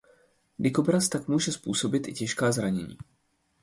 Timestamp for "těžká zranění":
2.13-2.97